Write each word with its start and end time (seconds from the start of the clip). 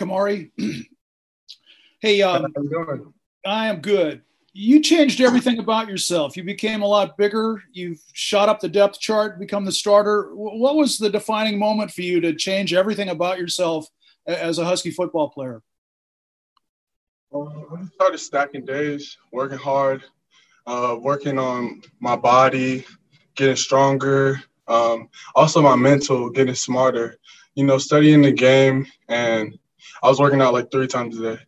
Kamari. 0.00 0.50
hey, 2.00 2.22
um, 2.22 2.42
how 2.42 2.62
you 2.62 2.70
doing? 2.70 3.14
I 3.44 3.68
am 3.68 3.80
good. 3.80 4.22
You 4.52 4.82
changed 4.82 5.20
everything 5.20 5.58
about 5.58 5.88
yourself. 5.88 6.36
You 6.36 6.42
became 6.42 6.82
a 6.82 6.86
lot 6.86 7.16
bigger. 7.16 7.62
You've 7.72 8.00
shot 8.14 8.48
up 8.48 8.58
the 8.58 8.68
depth 8.68 8.98
chart, 8.98 9.38
become 9.38 9.64
the 9.64 9.72
starter. 9.72 10.34
What 10.34 10.74
was 10.74 10.98
the 10.98 11.10
defining 11.10 11.58
moment 11.58 11.92
for 11.92 12.02
you 12.02 12.20
to 12.22 12.34
change 12.34 12.74
everything 12.74 13.10
about 13.10 13.38
yourself 13.38 13.86
as 14.26 14.58
a 14.58 14.64
Husky 14.64 14.90
football 14.90 15.28
player? 15.28 15.62
Um, 17.32 17.78
I 17.80 17.94
started 17.94 18.18
stacking 18.18 18.64
days, 18.64 19.16
working 19.30 19.58
hard, 19.58 20.02
uh, 20.66 20.96
working 21.00 21.38
on 21.38 21.82
my 22.00 22.16
body, 22.16 22.84
getting 23.36 23.54
stronger. 23.54 24.42
Um, 24.66 25.08
also, 25.36 25.62
my 25.62 25.76
mental, 25.76 26.28
getting 26.28 26.56
smarter. 26.56 27.18
You 27.54 27.64
know, 27.64 27.78
studying 27.78 28.22
the 28.22 28.32
game 28.32 28.86
and 29.08 29.58
I 30.02 30.08
was 30.08 30.20
working 30.20 30.40
out 30.40 30.52
like 30.52 30.70
three 30.70 30.86
times 30.86 31.18
a 31.18 31.36
day. 31.36 31.42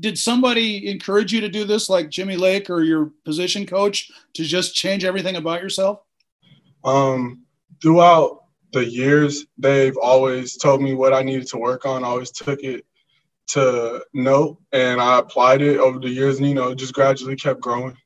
Did 0.00 0.18
somebody 0.18 0.90
encourage 0.90 1.32
you 1.32 1.40
to 1.40 1.48
do 1.48 1.64
this, 1.64 1.88
like 1.88 2.10
Jimmy 2.10 2.36
Lake 2.36 2.68
or 2.68 2.82
your 2.82 3.10
position 3.24 3.66
coach, 3.66 4.10
to 4.34 4.44
just 4.44 4.74
change 4.74 5.04
everything 5.04 5.36
about 5.36 5.62
yourself? 5.62 6.00
Um, 6.84 7.44
throughout 7.80 8.44
the 8.72 8.84
years, 8.84 9.46
they've 9.56 9.96
always 9.96 10.56
told 10.56 10.82
me 10.82 10.94
what 10.94 11.14
I 11.14 11.22
needed 11.22 11.46
to 11.48 11.58
work 11.58 11.86
on. 11.86 12.04
I 12.04 12.08
always 12.08 12.30
took 12.30 12.62
it 12.62 12.84
to 13.48 14.04
note, 14.12 14.58
and 14.72 15.00
I 15.00 15.18
applied 15.18 15.62
it 15.62 15.78
over 15.78 15.98
the 15.98 16.08
years, 16.08 16.38
and 16.38 16.46
you 16.46 16.54
know, 16.54 16.74
just 16.74 16.92
gradually 16.92 17.36
kept 17.36 17.60
growing. 17.60 17.96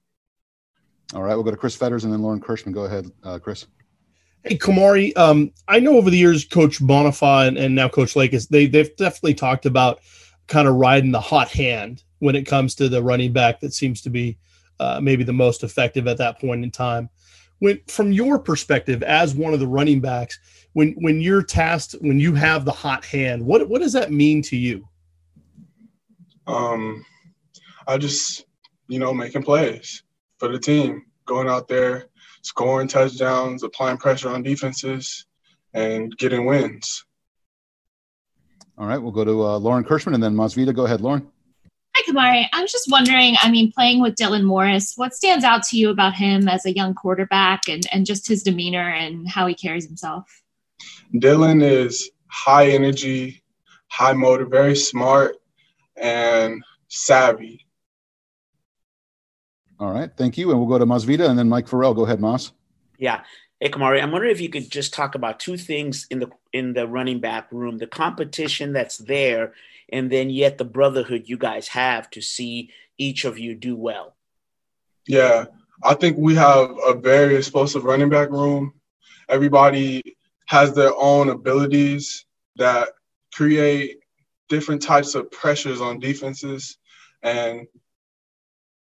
All 1.14 1.22
right, 1.22 1.34
we'll 1.34 1.44
go 1.44 1.50
to 1.50 1.56
Chris 1.56 1.76
Fetters 1.76 2.04
and 2.04 2.12
then 2.12 2.22
Lauren 2.22 2.40
Kirschman. 2.40 2.72
Go 2.72 2.84
ahead, 2.84 3.10
uh, 3.22 3.38
Chris. 3.38 3.66
Hey, 4.46 4.56
Kamari, 4.56 5.16
um, 5.16 5.50
I 5.66 5.80
know 5.80 5.96
over 5.96 6.08
the 6.08 6.16
years, 6.16 6.44
Coach 6.44 6.80
Bhonapha 6.80 7.48
and, 7.48 7.58
and 7.58 7.74
now 7.74 7.88
Coach 7.88 8.14
Lake 8.14 8.32
is 8.32 8.46
they 8.46 8.66
they've 8.66 8.94
definitely 8.94 9.34
talked 9.34 9.66
about 9.66 9.98
kind 10.46 10.68
of 10.68 10.76
riding 10.76 11.10
the 11.10 11.20
hot 11.20 11.48
hand 11.48 12.04
when 12.20 12.36
it 12.36 12.44
comes 12.44 12.76
to 12.76 12.88
the 12.88 13.02
running 13.02 13.32
back 13.32 13.58
that 13.58 13.74
seems 13.74 14.00
to 14.02 14.08
be 14.08 14.38
uh, 14.78 15.00
maybe 15.02 15.24
the 15.24 15.32
most 15.32 15.64
effective 15.64 16.06
at 16.06 16.18
that 16.18 16.40
point 16.40 16.62
in 16.62 16.70
time. 16.70 17.10
When 17.58 17.80
from 17.88 18.12
your 18.12 18.38
perspective 18.38 19.02
as 19.02 19.34
one 19.34 19.52
of 19.52 19.58
the 19.58 19.66
running 19.66 20.00
backs, 20.00 20.38
when 20.74 20.92
when 21.00 21.20
you're 21.20 21.42
tasked, 21.42 21.96
when 22.00 22.20
you 22.20 22.32
have 22.34 22.64
the 22.64 22.70
hot 22.70 23.04
hand, 23.04 23.44
what 23.44 23.68
what 23.68 23.82
does 23.82 23.94
that 23.94 24.12
mean 24.12 24.42
to 24.42 24.56
you? 24.56 24.86
Um, 26.46 27.04
I 27.88 27.98
just 27.98 28.46
you 28.86 29.00
know 29.00 29.12
making 29.12 29.42
plays 29.42 30.04
for 30.38 30.46
the 30.46 30.60
team, 30.60 31.04
going 31.24 31.48
out 31.48 31.66
there 31.66 32.10
scoring 32.46 32.86
touchdowns, 32.86 33.64
applying 33.64 33.96
pressure 33.96 34.28
on 34.28 34.42
defenses, 34.42 35.26
and 35.74 36.16
getting 36.16 36.46
wins. 36.46 37.04
All 38.78 38.86
right, 38.86 38.98
we'll 38.98 39.10
go 39.10 39.24
to 39.24 39.42
uh, 39.42 39.58
Lauren 39.58 39.84
Kirschman 39.84 40.14
and 40.14 40.22
then 40.22 40.34
Masvita. 40.34 40.72
Go 40.72 40.84
ahead, 40.84 41.00
Lauren. 41.00 41.26
Hi, 41.96 42.12
Kamari. 42.12 42.46
I 42.52 42.62
was 42.62 42.70
just 42.70 42.88
wondering, 42.88 43.34
I 43.42 43.50
mean, 43.50 43.72
playing 43.72 44.00
with 44.00 44.14
Dylan 44.14 44.44
Morris, 44.44 44.92
what 44.96 45.14
stands 45.14 45.44
out 45.44 45.64
to 45.64 45.76
you 45.76 45.90
about 45.90 46.14
him 46.14 46.46
as 46.48 46.64
a 46.66 46.74
young 46.74 46.94
quarterback 46.94 47.68
and, 47.68 47.84
and 47.90 48.06
just 48.06 48.28
his 48.28 48.42
demeanor 48.42 48.90
and 48.90 49.28
how 49.28 49.46
he 49.46 49.54
carries 49.54 49.86
himself? 49.86 50.42
Dylan 51.14 51.64
is 51.64 52.10
high 52.28 52.68
energy, 52.68 53.42
high 53.88 54.12
motor, 54.12 54.44
very 54.44 54.76
smart, 54.76 55.36
and 55.96 56.62
savvy. 56.88 57.65
All 59.78 59.90
right, 59.90 60.10
thank 60.16 60.38
you. 60.38 60.50
And 60.50 60.58
we'll 60.58 60.68
go 60.68 60.78
to 60.78 60.86
Masvita 60.86 61.28
and 61.28 61.38
then 61.38 61.48
Mike 61.48 61.66
Vorel. 61.66 61.94
Go 61.94 62.04
ahead, 62.04 62.20
Mas. 62.20 62.52
Yeah. 62.98 63.22
Hey, 63.60 63.70
Kamari, 63.70 64.02
I'm 64.02 64.12
wondering 64.12 64.32
if 64.32 64.40
you 64.40 64.50
could 64.50 64.70
just 64.70 64.92
talk 64.92 65.14
about 65.14 65.40
two 65.40 65.56
things 65.56 66.06
in 66.10 66.18
the 66.18 66.30
in 66.52 66.74
the 66.74 66.86
running 66.86 67.20
back 67.20 67.50
room: 67.50 67.78
the 67.78 67.86
competition 67.86 68.72
that's 68.72 68.98
there, 68.98 69.54
and 69.90 70.10
then 70.10 70.28
yet 70.30 70.58
the 70.58 70.64
brotherhood 70.64 71.24
you 71.26 71.38
guys 71.38 71.68
have 71.68 72.10
to 72.10 72.20
see 72.20 72.70
each 72.98 73.24
of 73.24 73.38
you 73.38 73.54
do 73.54 73.74
well. 73.76 74.14
Yeah, 75.06 75.46
I 75.82 75.94
think 75.94 76.18
we 76.18 76.34
have 76.34 76.70
a 76.86 76.94
very 76.94 77.36
explosive 77.36 77.84
running 77.84 78.10
back 78.10 78.30
room. 78.30 78.74
Everybody 79.28 80.16
has 80.46 80.74
their 80.74 80.92
own 80.94 81.30
abilities 81.30 82.24
that 82.56 82.90
create 83.34 83.98
different 84.48 84.82
types 84.82 85.14
of 85.14 85.30
pressures 85.30 85.80
on 85.80 85.98
defenses, 85.98 86.76
and 87.22 87.66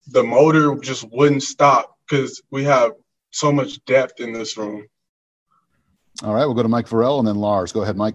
the 0.09 0.23
motor 0.23 0.77
just 0.77 1.05
wouldn't 1.11 1.43
stop 1.43 1.97
because 2.09 2.43
we 2.51 2.65
have 2.65 2.93
so 3.31 3.51
much 3.51 3.85
depth 3.85 4.21
in 4.21 4.33
this 4.33 4.57
room. 4.57 4.87
All 6.23 6.35
right, 6.35 6.45
we'll 6.45 6.55
go 6.55 6.63
to 6.63 6.69
Mike 6.69 6.89
Vorel 6.89 7.19
and 7.19 7.27
then 7.27 7.37
Lars. 7.37 7.73
Go 7.73 7.83
ahead, 7.83 7.97
Mike. 7.97 8.15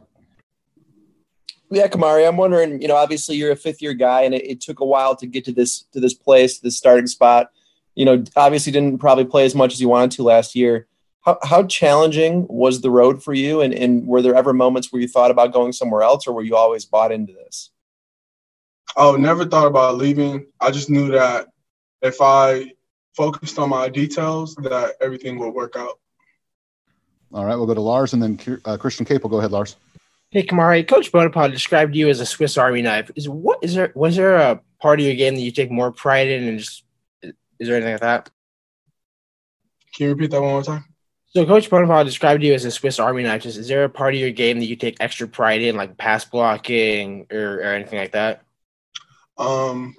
Yeah, 1.71 1.87
Kamari, 1.87 2.27
I'm 2.27 2.37
wondering, 2.37 2.81
you 2.81 2.87
know, 2.87 2.95
obviously 2.95 3.35
you're 3.35 3.51
a 3.51 3.55
fifth 3.55 3.81
year 3.81 3.93
guy 3.93 4.21
and 4.21 4.33
it, 4.33 4.43
it, 4.49 4.61
took 4.61 4.79
a 4.79 4.85
while 4.85 5.15
to 5.17 5.27
get 5.27 5.45
to 5.45 5.51
this 5.51 5.83
to 5.91 5.99
this 5.99 6.15
place, 6.15 6.57
to 6.57 6.63
this 6.63 6.77
starting 6.77 7.05
spot. 7.05 7.51
You 7.93 8.05
know, 8.05 8.23
obviously 8.35 8.71
didn't 8.71 8.99
probably 8.99 9.25
play 9.25 9.45
as 9.45 9.53
much 9.53 9.73
as 9.73 9.81
you 9.81 9.89
wanted 9.89 10.11
to 10.11 10.23
last 10.23 10.55
year. 10.55 10.87
How, 11.21 11.37
how 11.43 11.63
challenging 11.63 12.47
was 12.49 12.81
the 12.81 12.89
road 12.89 13.21
for 13.21 13.33
you? 13.33 13.61
And, 13.61 13.73
and 13.73 14.07
were 14.07 14.21
there 14.21 14.35
ever 14.35 14.53
moments 14.53 14.91
where 14.91 15.01
you 15.01 15.07
thought 15.07 15.31
about 15.31 15.53
going 15.53 15.73
somewhere 15.73 16.01
else 16.01 16.25
or 16.25 16.33
were 16.33 16.41
you 16.41 16.55
always 16.55 16.85
bought 16.85 17.11
into 17.11 17.33
this? 17.33 17.71
Oh, 18.95 19.15
never 19.15 19.45
thought 19.45 19.67
about 19.67 19.97
leaving. 19.97 20.47
I 20.59 20.71
just 20.71 20.89
knew 20.89 21.11
that 21.11 21.49
if 22.01 22.21
I 22.21 22.73
focused 23.15 23.59
on 23.59 23.69
my 23.69 23.89
details, 23.89 24.55
that 24.55 24.95
everything 25.01 25.37
will 25.37 25.51
work 25.51 25.75
out. 25.75 25.99
All 27.33 27.45
right, 27.45 27.55
we'll 27.55 27.67
go 27.67 27.73
to 27.73 27.81
Lars 27.81 28.13
and 28.13 28.21
then 28.21 28.61
uh, 28.65 28.77
Christian 28.77 29.05
Caple. 29.05 29.29
Go 29.29 29.37
ahead, 29.37 29.51
Lars. 29.51 29.75
Hey, 30.31 30.45
Kamari. 30.45 30.87
Coach 30.87 31.11
Bhonapha 31.11 31.51
described 31.51 31.95
you 31.95 32.09
as 32.09 32.19
a 32.19 32.25
Swiss 32.25 32.57
Army 32.57 32.81
knife. 32.81 33.11
Is 33.15 33.27
what 33.27 33.59
is 33.61 33.75
there? 33.75 33.91
Was 33.95 34.15
there 34.15 34.37
a 34.37 34.61
part 34.81 34.99
of 34.99 35.05
your 35.05 35.15
game 35.15 35.35
that 35.35 35.41
you 35.41 35.51
take 35.51 35.71
more 35.71 35.91
pride 35.91 36.27
in, 36.27 36.43
and 36.47 36.59
just 36.59 36.83
is 37.23 37.33
there 37.67 37.75
anything 37.75 37.93
like 37.93 38.01
that? 38.01 38.29
Can 39.95 40.05
you 40.05 40.13
repeat 40.13 40.31
that 40.31 40.41
one 40.41 40.51
more 40.51 40.63
time? 40.63 40.85
So, 41.27 41.45
Coach 41.45 41.69
Bhonapha 41.69 42.05
described 42.05 42.43
you 42.43 42.53
as 42.53 42.65
a 42.65 42.71
Swiss 42.71 42.99
Army 42.99 43.21
knife. 43.21 43.43
Just, 43.43 43.57
is 43.57 43.67
there 43.67 43.83
a 43.83 43.89
part 43.89 44.15
of 44.15 44.19
your 44.19 44.31
game 44.31 44.59
that 44.59 44.65
you 44.65 44.75
take 44.75 44.97
extra 44.99 45.27
pride 45.27 45.61
in, 45.61 45.75
like 45.75 45.97
pass 45.97 46.25
blocking 46.25 47.27
or, 47.31 47.57
or 47.57 47.73
anything 47.73 47.99
like 47.99 48.13
that? 48.13 48.41
Um, 49.37 49.95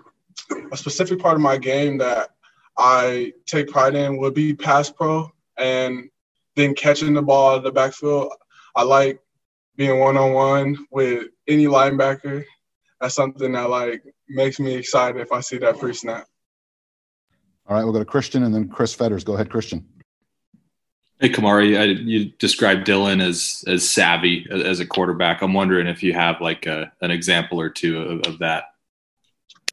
a 0.73 0.77
specific 0.77 1.19
part 1.19 1.35
of 1.35 1.41
my 1.41 1.57
game 1.57 1.99
that 1.99 2.31
I 2.77 3.33
take 3.47 3.69
pride 3.69 3.95
in 3.95 4.19
would 4.19 4.35
be 4.35 4.55
pass 4.55 4.91
pro 4.91 5.31
and 5.57 6.09
then 6.57 6.75
catching 6.75 7.15
the 7.15 7.23
ball 7.23 7.57
in 7.57 7.63
the 7.63 7.73
backfield. 7.73 8.33
I 8.75 8.83
like 8.83 9.21
being 9.77 9.99
one 9.99 10.17
on 10.17 10.33
one 10.33 10.87
with 10.91 11.29
any 11.49 11.67
linebacker. 11.67 12.45
That's 13.01 13.15
something 13.15 13.53
that 13.53 13.71
like 13.71 14.03
makes 14.29 14.61
me 14.61 14.75
excited 14.75 15.21
if 15.21 15.33
I 15.33 15.41
see 15.41 15.59
that 15.59 15.79
pre 15.79 15.95
snap. 15.95 16.27
All 17.67 17.77
right, 17.77 17.85
we'll 17.85 17.93
go 17.93 17.99
to 18.01 18.05
Christian 18.05 18.43
and 18.43 18.55
then 18.55 18.69
Chris 18.69 18.95
Fetters. 18.95 19.25
Go 19.25 19.35
ahead, 19.35 19.51
Christian. 19.51 19.87
Hey, 21.21 21.29
Kamari, 21.29 21.79
I, 21.79 21.85
you 21.85 22.31
described 22.39 22.87
Dylan 22.87 23.23
as 23.23 23.63
as 23.67 23.89
savvy 23.89 24.47
as 24.51 24.81
a 24.81 24.87
quarterback. 24.87 25.43
I'm 25.43 25.53
wondering 25.53 25.87
if 25.87 26.03
you 26.03 26.15
have 26.15 26.41
like 26.41 26.67
a, 26.67 26.93
an 27.03 27.11
example 27.11 27.61
or 27.61 27.69
two 27.69 28.01
of, 28.01 28.27
of 28.27 28.39
that. 28.41 28.65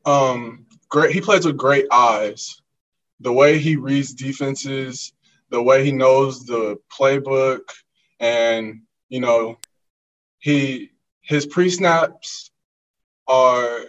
Um, 0.06 0.67
great. 0.90 1.14
He 1.14 1.22
plays 1.22 1.46
with 1.46 1.58
great 1.58 1.86
eyes. 1.92 2.62
The 3.20 3.34
way 3.34 3.58
he 3.58 3.76
reads 3.76 4.14
defenses, 4.14 5.14
the 5.50 5.62
way 5.62 5.84
he 5.84 5.92
knows 5.92 6.46
the 6.46 6.78
playbook, 6.92 7.62
and 8.20 8.82
you 9.10 9.20
know, 9.20 9.58
he 10.40 10.92
his 11.22 11.46
pre 11.46 11.70
snaps 11.70 12.52
are 13.28 13.82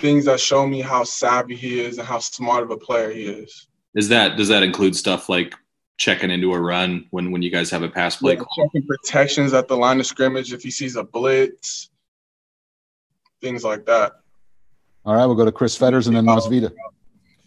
things 0.00 0.24
that 0.24 0.40
show 0.40 0.66
me 0.66 0.80
how 0.80 1.04
savvy 1.04 1.56
he 1.56 1.80
is 1.80 1.98
and 1.98 2.06
how 2.06 2.18
smart 2.18 2.62
of 2.62 2.70
a 2.70 2.76
player 2.76 3.10
he 3.10 3.26
is. 3.26 3.68
Is 3.94 4.08
that 4.08 4.36
does 4.36 4.48
that 4.48 4.62
include 4.62 4.96
stuff 4.96 5.28
like 5.28 5.54
checking 5.96 6.30
into 6.30 6.52
a 6.52 6.60
run 6.60 7.06
when 7.10 7.30
when 7.30 7.42
you 7.42 7.50
guys 7.50 7.70
have 7.70 7.82
a 7.82 7.88
pass 7.88 8.16
play? 8.16 8.34
Yeah, 8.34 8.42
checking 8.56 8.86
protections 8.86 9.52
at 9.52 9.68
the 9.68 9.76
line 9.76 10.00
of 10.00 10.06
scrimmage 10.06 10.52
if 10.52 10.62
he 10.62 10.70
sees 10.70 10.96
a 10.96 11.04
blitz, 11.04 11.90
things 13.40 13.64
like 13.64 13.86
that. 13.86 14.12
All 15.04 15.14
right, 15.14 15.26
we'll 15.26 15.36
go 15.36 15.44
to 15.44 15.52
Chris 15.52 15.76
Fetters 15.76 16.06
and 16.06 16.16
then 16.16 16.24
Masvita. 16.24 16.72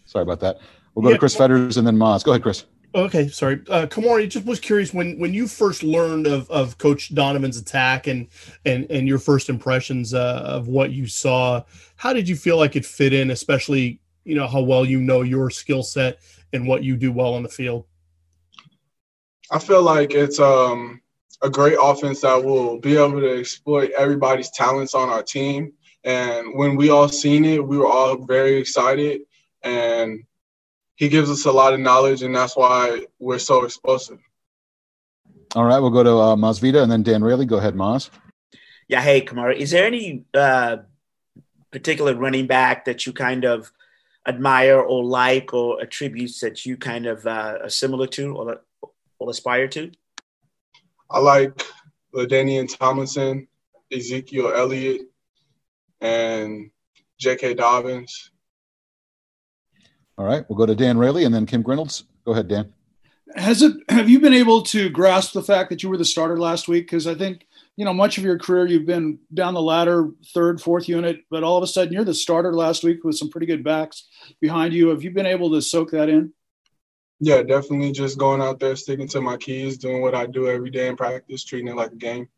Sorry 0.04 0.22
about 0.22 0.40
that. 0.40 0.60
We'll 0.94 1.02
go 1.02 1.10
yeah. 1.10 1.16
to 1.16 1.18
Chris 1.20 1.36
Fetters 1.36 1.76
and 1.76 1.86
then 1.86 1.96
Maz. 1.96 2.24
Go 2.24 2.32
ahead, 2.32 2.42
Chris. 2.42 2.64
Okay, 2.94 3.28
sorry, 3.28 3.60
uh, 3.68 3.86
Kamari. 3.86 4.28
Just 4.28 4.46
was 4.46 4.58
curious 4.58 4.94
when 4.94 5.18
when 5.18 5.34
you 5.34 5.46
first 5.46 5.82
learned 5.82 6.26
of, 6.26 6.50
of 6.50 6.78
Coach 6.78 7.14
Donovan's 7.14 7.58
attack 7.58 8.06
and 8.06 8.28
and 8.64 8.90
and 8.90 9.06
your 9.06 9.18
first 9.18 9.50
impressions 9.50 10.14
uh, 10.14 10.42
of 10.44 10.68
what 10.68 10.92
you 10.92 11.06
saw. 11.06 11.62
How 11.96 12.14
did 12.14 12.28
you 12.28 12.34
feel 12.34 12.56
like 12.56 12.76
it 12.76 12.86
fit 12.86 13.12
in, 13.12 13.30
especially 13.30 14.00
you 14.24 14.34
know 14.34 14.46
how 14.46 14.62
well 14.62 14.86
you 14.86 15.00
know 15.00 15.20
your 15.22 15.50
skill 15.50 15.82
set 15.82 16.20
and 16.54 16.66
what 16.66 16.82
you 16.82 16.96
do 16.96 17.12
well 17.12 17.34
on 17.34 17.42
the 17.42 17.48
field? 17.48 17.84
I 19.50 19.58
feel 19.58 19.82
like 19.82 20.14
it's 20.14 20.40
um, 20.40 21.02
a 21.42 21.50
great 21.50 21.76
offense 21.80 22.22
that 22.22 22.42
will 22.42 22.78
be 22.78 22.96
able 22.96 23.20
to 23.20 23.38
exploit 23.38 23.90
everybody's 23.96 24.50
talents 24.50 24.94
on 24.94 25.10
our 25.10 25.22
team. 25.22 25.72
And 26.04 26.54
when 26.54 26.76
we 26.76 26.90
all 26.90 27.08
seen 27.08 27.44
it, 27.44 27.66
we 27.66 27.76
were 27.76 27.86
all 27.86 28.16
very 28.16 28.56
excited. 28.56 29.22
And 29.62 30.24
he 30.96 31.08
gives 31.08 31.30
us 31.30 31.44
a 31.44 31.52
lot 31.52 31.74
of 31.74 31.80
knowledge, 31.80 32.22
and 32.22 32.34
that's 32.34 32.56
why 32.56 33.06
we're 33.18 33.38
so 33.38 33.64
explosive. 33.64 34.18
All 35.54 35.64
right, 35.64 35.78
we'll 35.78 35.90
go 35.90 36.02
to 36.02 36.10
uh, 36.10 36.36
Masvita 36.36 36.82
and 36.82 36.90
then 36.90 37.02
Dan 37.02 37.22
Raley. 37.22 37.46
Go 37.46 37.56
ahead, 37.56 37.74
Maz. 37.74 38.10
Yeah, 38.88 39.00
hey, 39.00 39.22
Kamara. 39.22 39.56
Is 39.56 39.70
there 39.70 39.86
any 39.86 40.24
uh, 40.34 40.78
particular 41.70 42.14
running 42.14 42.46
back 42.46 42.84
that 42.86 43.06
you 43.06 43.12
kind 43.12 43.44
of 43.44 43.70
admire 44.26 44.80
or 44.80 45.04
like 45.04 45.54
or 45.54 45.80
attributes 45.80 46.40
that 46.40 46.66
you 46.66 46.76
kind 46.76 47.06
of 47.06 47.26
uh, 47.26 47.58
are 47.62 47.68
similar 47.68 48.06
to 48.08 48.36
or, 48.36 48.60
or 49.18 49.30
aspire 49.30 49.68
to? 49.68 49.90
I 51.10 51.18
like 51.20 51.64
LaDainian 52.14 52.76
Tomlinson, 52.76 53.48
Ezekiel 53.92 54.52
Elliott, 54.54 55.02
and 56.00 56.70
J.K. 57.18 57.54
Dobbins. 57.54 58.30
All 60.16 60.24
right, 60.24 60.44
we'll 60.48 60.58
go 60.58 60.66
to 60.66 60.74
Dan 60.74 60.98
Raley 60.98 61.24
and 61.24 61.34
then 61.34 61.46
Kim 61.46 61.62
Grinolds. 61.62 62.04
Go 62.24 62.32
ahead, 62.32 62.48
Dan. 62.48 62.72
Has 63.36 63.62
it? 63.62 63.76
Have 63.88 64.08
you 64.08 64.20
been 64.20 64.34
able 64.34 64.62
to 64.62 64.88
grasp 64.88 65.32
the 65.32 65.42
fact 65.42 65.70
that 65.70 65.82
you 65.82 65.88
were 65.88 65.96
the 65.96 66.04
starter 66.04 66.38
last 66.38 66.66
week? 66.66 66.86
Because 66.86 67.06
I 67.06 67.14
think 67.14 67.46
you 67.76 67.84
know 67.84 67.92
much 67.92 68.18
of 68.18 68.24
your 68.24 68.38
career 68.38 68.66
you've 68.66 68.86
been 68.86 69.18
down 69.32 69.54
the 69.54 69.62
ladder, 69.62 70.10
third, 70.32 70.60
fourth 70.60 70.88
unit, 70.88 71.24
but 71.30 71.44
all 71.44 71.56
of 71.56 71.62
a 71.62 71.66
sudden 71.66 71.92
you're 71.92 72.04
the 72.04 72.14
starter 72.14 72.54
last 72.54 72.82
week 72.82 73.04
with 73.04 73.16
some 73.16 73.28
pretty 73.28 73.46
good 73.46 73.62
backs 73.62 74.08
behind 74.40 74.72
you. 74.72 74.88
Have 74.88 75.04
you 75.04 75.10
been 75.10 75.26
able 75.26 75.50
to 75.50 75.62
soak 75.62 75.90
that 75.90 76.08
in? 76.08 76.32
Yeah, 77.20 77.42
definitely. 77.42 77.92
Just 77.92 78.18
going 78.18 78.40
out 78.40 78.60
there, 78.60 78.76
sticking 78.76 79.08
to 79.08 79.20
my 79.20 79.36
keys, 79.36 79.76
doing 79.76 80.02
what 80.02 80.14
I 80.14 80.26
do 80.26 80.48
every 80.48 80.70
day 80.70 80.88
in 80.88 80.96
practice, 80.96 81.44
treating 81.44 81.68
it 81.68 81.76
like 81.76 81.92
a 81.92 81.96
game. 81.96 82.28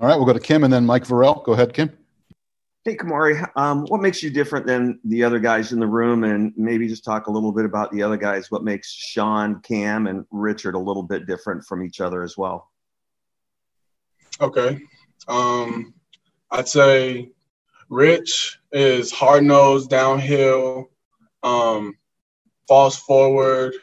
All 0.00 0.06
right, 0.06 0.16
we'll 0.16 0.26
go 0.26 0.32
to 0.32 0.40
Kim 0.40 0.64
and 0.64 0.72
then 0.72 0.84
Mike 0.84 1.04
Vorel. 1.04 1.44
Go 1.44 1.52
ahead, 1.52 1.72
Kim. 1.72 1.96
Hey, 2.82 2.96
Kamari, 2.96 3.46
um, 3.56 3.84
what 3.88 4.00
makes 4.00 4.22
you 4.22 4.30
different 4.30 4.64
than 4.66 5.00
the 5.04 5.22
other 5.22 5.38
guys 5.38 5.72
in 5.72 5.80
the 5.80 5.86
room? 5.86 6.24
And 6.24 6.54
maybe 6.56 6.88
just 6.88 7.04
talk 7.04 7.26
a 7.26 7.30
little 7.30 7.52
bit 7.52 7.66
about 7.66 7.92
the 7.92 8.02
other 8.02 8.16
guys. 8.16 8.50
What 8.50 8.64
makes 8.64 8.90
Sean, 8.90 9.60
Cam, 9.60 10.06
and 10.06 10.24
Richard 10.30 10.74
a 10.74 10.78
little 10.78 11.02
bit 11.02 11.26
different 11.26 11.62
from 11.62 11.82
each 11.84 12.00
other 12.00 12.22
as 12.22 12.38
well? 12.38 12.70
Okay. 14.40 14.80
Um, 15.28 15.92
I'd 16.50 16.68
say 16.68 17.32
Rich 17.90 18.58
is 18.72 19.12
hard 19.12 19.44
nosed, 19.44 19.90
downhill, 19.90 20.88
um, 21.42 21.98
falls 22.66 22.96
forward. 22.96 23.74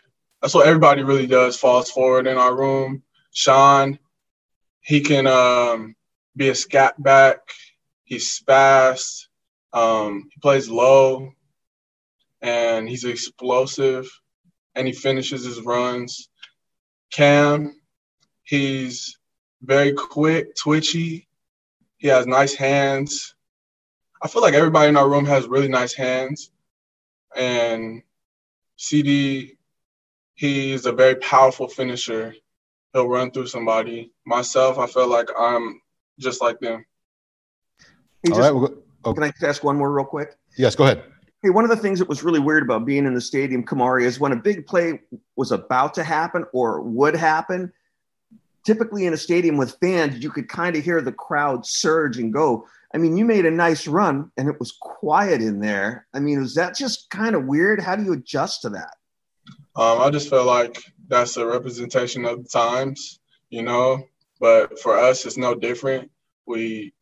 That's 0.42 0.56
what 0.56 0.66
everybody 0.66 1.04
really 1.04 1.28
does, 1.28 1.56
falls 1.56 1.92
forward 1.92 2.26
in 2.26 2.40
our 2.40 2.56
room. 2.56 3.04
Sean, 3.32 4.00
he 4.82 5.02
can 5.02 5.28
um, 5.28 5.96
be 6.36 6.50
a 6.50 6.56
scat 6.56 7.02
back 7.04 7.42
He's 8.08 8.38
fast. 8.38 9.28
Um, 9.74 10.30
he 10.34 10.40
plays 10.40 10.70
low, 10.70 11.34
and 12.42 12.88
he's 12.88 13.04
explosive, 13.04 14.10
and 14.76 14.88
he 14.88 14.94
finishes 14.94 15.44
his 15.44 15.60
runs. 15.60 16.30
Cam, 17.12 17.82
he's 18.44 19.18
very 19.62 19.92
quick, 19.92 20.56
twitchy. 20.56 21.28
He 21.98 22.08
has 22.08 22.26
nice 22.26 22.54
hands. 22.54 23.36
I 24.24 24.30
feel 24.30 24.42
like 24.42 24.54
everybody 24.54 24.88
in 24.88 24.96
our 24.96 25.10
room 25.10 25.26
has 25.26 25.46
really 25.46 25.68
nice 25.68 25.94
hands. 25.94 26.50
And 27.36 28.04
CD, 28.78 29.58
he's 30.36 30.86
a 30.86 30.94
very 30.94 31.16
powerful 31.16 31.68
finisher. 31.68 32.36
He'll 32.94 33.10
run 33.10 33.32
through 33.32 33.48
somebody. 33.48 34.14
Myself, 34.26 34.80
I 34.80 34.88
feel 34.88 35.08
like 35.08 35.28
I'm 35.38 35.82
just 36.20 36.42
like 36.42 36.62
them. 36.62 36.86
Hey, 38.24 38.30
just, 38.30 38.54
we'll 38.54 38.68
go, 38.68 38.78
oh. 39.06 39.14
Can 39.14 39.24
I 39.24 39.30
just 39.30 39.44
ask 39.44 39.64
one 39.64 39.78
more 39.78 39.92
real 39.92 40.06
quick? 40.06 40.36
Yes, 40.58 40.76
go 40.76 40.84
ahead. 40.86 41.04
Hey, 41.44 41.50
one 41.50 41.64
of 41.64 41.70
the 41.70 41.78
things 41.78 42.00
that 42.00 42.10
was 42.10 42.24
really 42.24 42.40
weird 42.40 42.64
about 42.64 42.86
being 42.86 43.06
in 43.06 43.14
the 43.14 43.22
stadium, 43.22 43.64
Kamari, 43.64 44.04
is 44.04 44.20
when 44.20 44.32
a 44.32 44.36
big 44.36 44.66
play 44.66 45.00
was 45.36 45.52
about 45.52 45.94
to 45.96 46.04
happen 46.04 46.46
or 46.52 46.82
would 46.82 47.16
happen. 47.16 47.72
Typically, 48.66 49.06
in 49.06 49.14
a 49.14 49.18
stadium 49.18 49.56
with 49.56 49.78
fans, 49.80 50.22
you 50.22 50.30
could 50.30 50.50
kind 50.50 50.76
of 50.76 50.84
hear 50.84 51.02
the 51.02 51.12
crowd 51.12 51.66
surge 51.66 52.18
and 52.18 52.34
go. 52.34 52.68
I 52.94 52.98
mean, 52.98 53.16
you 53.16 53.24
made 53.24 53.46
a 53.46 53.52
nice 53.52 53.88
run 53.88 54.32
and 54.38 54.50
it 54.50 54.60
was 54.60 54.78
quiet 54.82 55.42
in 55.42 55.60
there. 55.60 56.08
I 56.14 56.20
mean, 56.20 56.42
was 56.42 56.56
that 56.56 56.76
just 56.76 57.10
kind 57.10 57.36
of 57.36 57.46
weird? 57.46 57.82
How 57.82 57.96
do 57.96 58.04
you 58.04 58.14
adjust 58.14 58.62
to 58.64 58.70
that? 58.70 58.96
Um, 59.76 60.02
I 60.02 60.10
just 60.10 60.30
feel 60.30 60.44
like 60.44 60.84
that's 61.08 61.38
a 61.38 61.46
representation 61.46 62.26
of 62.26 62.44
the 62.44 62.50
times, 62.50 63.20
you 63.50 63.62
know. 63.62 64.04
But 64.40 64.80
for 64.80 64.98
us, 64.98 65.26
it's 65.26 65.38
no 65.38 65.54
different. 65.54 66.10
We 66.46 66.94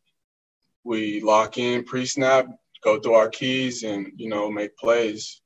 we 0.85 1.19
lock 1.21 1.57
in 1.57 1.83
pre-snap, 1.83 2.45
go 2.83 2.99
through 2.99 3.15
our 3.15 3.29
keys, 3.29 3.83
and 3.83 4.11
you 4.15 4.29
know 4.29 4.49
make 4.49 4.77
plays. 4.77 5.41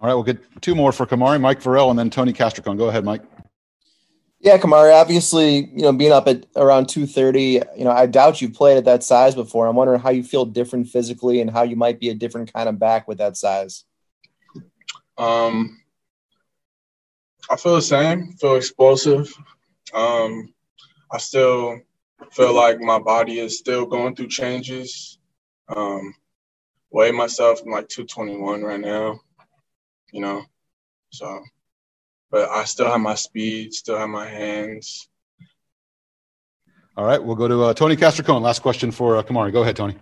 All 0.00 0.06
right, 0.06 0.14
we'll 0.14 0.22
get 0.22 0.38
two 0.60 0.76
more 0.76 0.92
for 0.92 1.06
Kamari, 1.06 1.40
Mike 1.40 1.60
Vorel, 1.60 1.90
and 1.90 1.98
then 1.98 2.10
Tony 2.10 2.32
Castricone. 2.32 2.78
Go 2.78 2.88
ahead, 2.88 3.04
Mike. 3.04 3.22
Yeah, 4.40 4.56
Kamari. 4.58 4.94
Obviously, 4.94 5.66
you 5.74 5.82
know, 5.82 5.92
being 5.92 6.12
up 6.12 6.28
at 6.28 6.46
around 6.54 6.88
two 6.88 7.06
thirty, 7.06 7.60
you 7.76 7.84
know, 7.84 7.90
I 7.90 8.06
doubt 8.06 8.40
you've 8.40 8.54
played 8.54 8.76
at 8.76 8.84
that 8.84 9.02
size 9.02 9.34
before. 9.34 9.66
I'm 9.66 9.74
wondering 9.74 9.98
how 9.98 10.10
you 10.10 10.22
feel 10.22 10.44
different 10.44 10.88
physically 10.88 11.40
and 11.40 11.50
how 11.50 11.64
you 11.64 11.74
might 11.74 11.98
be 11.98 12.10
a 12.10 12.14
different 12.14 12.52
kind 12.52 12.68
of 12.68 12.78
back 12.78 13.08
with 13.08 13.18
that 13.18 13.36
size. 13.36 13.84
Um, 15.16 15.80
I 17.50 17.56
feel 17.56 17.74
the 17.74 17.82
same. 17.82 18.34
Feel 18.34 18.54
explosive. 18.54 19.34
Um, 19.92 20.54
I 21.10 21.18
still 21.18 21.80
feel 22.32 22.54
like 22.54 22.80
my 22.80 22.98
body 22.98 23.38
is 23.38 23.58
still 23.58 23.86
going 23.86 24.14
through 24.14 24.28
changes. 24.28 25.18
Um, 25.68 26.14
weigh 26.90 27.12
myself 27.12 27.60
I'm 27.64 27.70
like 27.70 27.88
221 27.88 28.62
right 28.62 28.80
now, 28.80 29.20
you 30.12 30.20
know. 30.20 30.42
So, 31.10 31.40
but 32.30 32.48
I 32.50 32.64
still 32.64 32.86
have 32.86 33.00
my 33.00 33.14
speed, 33.14 33.72
still 33.74 33.98
have 33.98 34.08
my 34.08 34.26
hands. 34.26 35.08
All 36.96 37.04
right, 37.04 37.22
we'll 37.22 37.36
go 37.36 37.46
to 37.46 37.62
uh, 37.62 37.74
Tony 37.74 37.96
Castricone. 37.96 38.42
Last 38.42 38.60
question 38.60 38.90
for 38.90 39.16
uh, 39.16 39.22
Kamari. 39.22 39.52
Go 39.52 39.62
ahead, 39.62 39.76
Tony. 39.76 39.94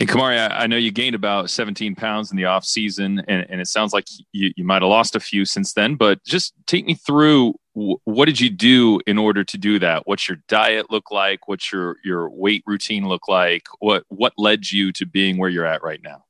Hey, 0.00 0.06
Kamari, 0.06 0.36
I, 0.36 0.64
I 0.64 0.66
know 0.66 0.76
you 0.76 0.90
gained 0.90 1.14
about 1.14 1.48
17 1.48 1.94
pounds 1.94 2.32
in 2.32 2.36
the 2.36 2.46
off 2.46 2.64
season, 2.64 3.22
and, 3.28 3.46
and 3.48 3.60
it 3.60 3.68
sounds 3.68 3.92
like 3.92 4.06
you, 4.32 4.52
you 4.56 4.64
might 4.64 4.82
have 4.82 4.88
lost 4.88 5.14
a 5.14 5.20
few 5.20 5.44
since 5.44 5.72
then. 5.72 5.94
But 5.94 6.24
just 6.24 6.52
take 6.66 6.86
me 6.86 6.94
through 6.94 7.54
what 7.74 8.26
did 8.26 8.40
you 8.40 8.50
do 8.50 9.00
in 9.06 9.18
order 9.18 9.42
to 9.44 9.58
do 9.58 9.78
that? 9.80 10.06
What's 10.06 10.28
your 10.28 10.38
diet 10.48 10.90
look 10.90 11.10
like? 11.10 11.48
What's 11.48 11.72
your 11.72 11.96
your 12.04 12.30
weight 12.30 12.62
routine 12.66 13.08
look 13.08 13.28
like? 13.28 13.66
What 13.80 14.04
what 14.08 14.32
led 14.38 14.70
you 14.70 14.92
to 14.92 15.06
being 15.06 15.38
where 15.38 15.50
you're 15.50 15.66
at 15.66 15.82
right 15.82 16.00
now? 16.02 16.24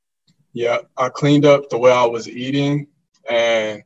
Yeah, 0.53 0.79
I 0.97 1.09
cleaned 1.09 1.45
up 1.45 1.69
the 1.69 1.77
way 1.77 1.91
I 1.91 2.05
was 2.05 2.27
eating 2.27 2.87
and 3.29 3.83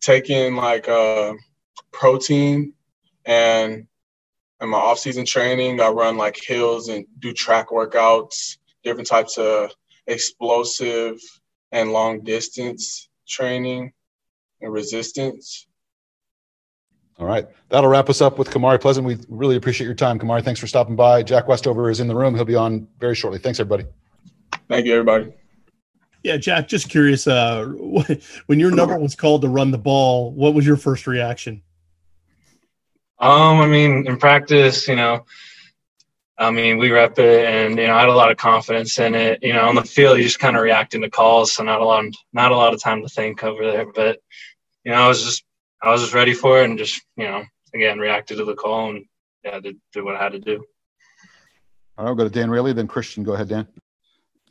taking 0.00 0.56
like 0.56 0.88
uh, 0.88 1.34
protein 1.92 2.72
and 3.24 3.86
in 4.62 4.68
my 4.68 4.78
off-season 4.78 5.26
training, 5.26 5.80
I 5.80 5.88
run 5.88 6.16
like 6.16 6.38
hills 6.40 6.88
and 6.88 7.04
do 7.18 7.32
track 7.32 7.70
workouts, 7.70 8.58
different 8.84 9.08
types 9.08 9.36
of 9.36 9.72
explosive 10.06 11.18
and 11.72 11.92
long 11.92 12.22
distance 12.22 13.08
training 13.26 13.92
and 14.60 14.72
resistance. 14.72 15.66
All 17.22 17.28
right. 17.28 17.46
That'll 17.68 17.88
wrap 17.88 18.10
us 18.10 18.20
up 18.20 18.36
with 18.36 18.50
Kamari 18.50 18.80
Pleasant. 18.80 19.06
We 19.06 19.16
really 19.28 19.54
appreciate 19.54 19.86
your 19.86 19.94
time, 19.94 20.18
Kamari. 20.18 20.42
Thanks 20.42 20.58
for 20.58 20.66
stopping 20.66 20.96
by. 20.96 21.22
Jack 21.22 21.46
Westover 21.46 21.88
is 21.88 22.00
in 22.00 22.08
the 22.08 22.16
room. 22.16 22.34
He'll 22.34 22.44
be 22.44 22.56
on 22.56 22.88
very 22.98 23.14
shortly. 23.14 23.38
Thanks, 23.38 23.60
everybody. 23.60 23.84
Thank 24.68 24.86
you, 24.86 24.94
everybody. 24.94 25.32
Yeah, 26.24 26.36
Jack, 26.36 26.66
just 26.66 26.88
curious, 26.88 27.28
uh, 27.28 27.66
when 28.46 28.58
your 28.58 28.72
number 28.72 28.98
was 28.98 29.14
called 29.14 29.42
to 29.42 29.48
run 29.48 29.70
the 29.70 29.78
ball, 29.78 30.32
what 30.32 30.52
was 30.52 30.66
your 30.66 30.76
first 30.76 31.06
reaction? 31.06 31.62
Um, 33.20 33.60
I 33.60 33.66
mean, 33.66 34.04
in 34.08 34.16
practice, 34.16 34.88
you 34.88 34.96
know, 34.96 35.24
I 36.38 36.50
mean, 36.50 36.78
we 36.78 36.90
rep 36.90 37.20
it, 37.20 37.46
and 37.46 37.78
you 37.78 37.86
know, 37.86 37.94
I 37.94 38.00
had 38.00 38.08
a 38.08 38.14
lot 38.14 38.32
of 38.32 38.36
confidence 38.36 38.98
in 38.98 39.14
it. 39.14 39.40
You 39.44 39.52
know, 39.52 39.68
on 39.68 39.76
the 39.76 39.84
field, 39.84 40.18
you 40.18 40.24
just 40.24 40.40
kind 40.40 40.56
of 40.56 40.62
reacting 40.64 41.02
to 41.02 41.10
calls, 41.10 41.52
so 41.52 41.62
not 41.62 41.80
a 41.80 41.84
lot, 41.84 42.04
not 42.32 42.50
a 42.50 42.56
lot 42.56 42.74
of 42.74 42.82
time 42.82 43.00
to 43.02 43.08
think 43.08 43.44
over 43.44 43.64
there. 43.64 43.86
But 43.92 44.18
you 44.82 44.90
know, 44.90 44.98
I 44.98 45.06
was 45.06 45.22
just 45.22 45.44
I 45.82 45.90
was 45.90 46.00
just 46.00 46.14
ready 46.14 46.32
for 46.34 46.60
it 46.60 46.64
and 46.64 46.78
just, 46.78 47.02
you 47.16 47.24
know, 47.24 47.42
again, 47.74 47.98
reacted 47.98 48.38
to 48.38 48.44
the 48.44 48.54
call 48.54 48.90
and 48.90 49.04
yeah, 49.44 49.58
did, 49.60 49.76
did 49.92 50.04
what 50.04 50.16
I 50.16 50.22
had 50.22 50.32
to 50.32 50.38
do. 50.38 50.64
All 51.98 52.04
right, 52.04 52.10
we'll 52.10 52.14
go 52.14 52.24
to 52.24 52.30
Dan 52.30 52.50
Raley, 52.50 52.72
then 52.72 52.86
Christian. 52.86 53.24
Go 53.24 53.32
ahead, 53.32 53.48
Dan. 53.48 53.66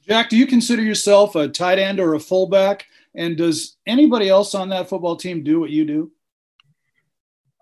Jack, 0.08 0.30
do 0.30 0.38
you 0.38 0.46
consider 0.46 0.82
yourself 0.82 1.36
a 1.36 1.48
tight 1.48 1.80
end 1.80 2.00
or 2.00 2.14
a 2.16 2.20
fullback? 2.20 2.86
And 3.16 3.38
does 3.38 3.78
anybody 3.86 4.30
else 4.30 4.56
on 4.56 4.70
that 4.70 4.90
football 4.90 5.16
team 5.16 5.44
do 5.44 5.60
what 5.60 5.70
you 5.70 5.86
do? 5.86 6.12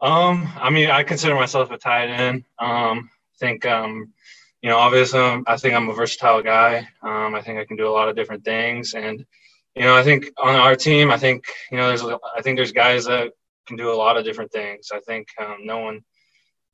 Um, 0.02 0.48
I 0.58 0.70
mean, 0.70 0.90
I 0.90 1.04
consider 1.04 1.36
myself 1.36 1.72
a 1.72 1.78
tight 1.78 2.08
end. 2.08 2.46
Um, 2.58 3.10
I 3.36 3.38
think, 3.40 3.66
um, 3.66 4.14
you 4.62 4.70
know, 4.70 4.78
obviously, 4.78 5.20
um, 5.20 5.44
I 5.48 5.58
think 5.58 5.74
I'm 5.74 5.90
a 5.90 5.94
versatile 5.94 6.42
guy. 6.42 6.88
Um, 7.02 7.36
I 7.36 7.42
think 7.42 7.60
I 7.60 7.66
can 7.66 7.78
do 7.78 7.88
a 7.88 7.92
lot 7.92 8.10
of 8.10 8.16
different 8.16 8.44
things, 8.44 8.94
and 8.94 9.26
you 9.76 9.84
know, 9.84 9.96
I 9.96 10.04
think 10.04 10.32
on 10.38 10.56
our 10.56 10.76
team, 10.76 11.12
I 11.12 11.18
think 11.18 11.46
you 11.72 11.78
know, 11.78 11.88
there's, 11.88 12.04
I 12.04 12.42
think 12.42 12.58
there's 12.58 12.74
guys 12.74 13.06
that 13.06 13.32
can 13.70 13.78
do 13.78 13.94
a 13.94 13.96
lot 13.96 14.18
of 14.18 14.26
different 14.26 14.52
things. 14.52 14.90
I 14.92 15.00
think 15.00 15.28
um, 15.40 15.60
no 15.64 15.78
one 15.78 16.02